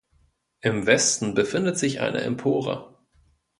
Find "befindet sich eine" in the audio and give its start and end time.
1.35-2.21